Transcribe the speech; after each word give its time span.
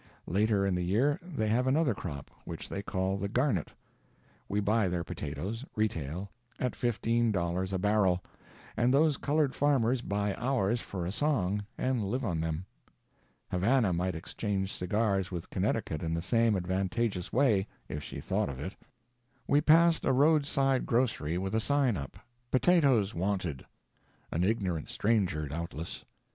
Later 0.25 0.65
in 0.65 0.73
the 0.73 0.81
year 0.81 1.19
they 1.21 1.47
have 1.49 1.67
another 1.67 1.93
crop, 1.93 2.31
which 2.43 2.67
they 2.67 2.81
call 2.81 3.19
the 3.19 3.27
Garnet. 3.27 3.69
We 4.49 4.59
buy 4.59 4.87
their 4.89 5.03
potatoes 5.03 5.63
(retail) 5.75 6.31
at 6.59 6.75
fifteen 6.75 7.31
dollars 7.31 7.71
a 7.71 7.77
barrel; 7.77 8.23
and 8.75 8.91
those 8.91 9.17
colored 9.17 9.53
farmers 9.53 10.01
buy 10.01 10.33
ours 10.37 10.81
for 10.81 11.05
a 11.05 11.11
song, 11.11 11.67
and 11.77 12.03
live 12.03 12.25
on 12.25 12.39
them. 12.39 12.65
Havana 13.51 13.93
might 13.93 14.15
exchange 14.15 14.73
cigars 14.73 15.29
with 15.29 15.51
Connecticut 15.51 16.01
in 16.01 16.15
the 16.15 16.21
same 16.23 16.55
advantageous 16.55 17.31
way, 17.31 17.67
if 17.87 18.01
she 18.01 18.19
thought 18.19 18.49
of 18.49 18.59
it. 18.59 18.75
We 19.47 19.61
passed 19.61 20.03
a 20.03 20.11
roadside 20.13 20.87
grocery 20.87 21.37
with 21.37 21.53
a 21.53 21.59
sign 21.59 21.95
up, 21.95 22.17
"Potatoes 22.49 23.13
Wanted." 23.13 23.67
An 24.31 24.43
ignorant 24.43 24.89
stranger, 24.89 25.47
doubtless. 25.47 26.05